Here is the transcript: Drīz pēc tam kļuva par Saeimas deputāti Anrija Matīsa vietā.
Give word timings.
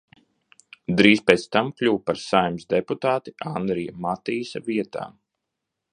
Drīz 1.01 1.21
pēc 1.27 1.43
tam 1.57 1.69
kļuva 1.81 2.01
par 2.07 2.21
Saeimas 2.23 2.67
deputāti 2.75 3.37
Anrija 3.53 3.97
Matīsa 4.07 4.67
vietā. 4.71 5.09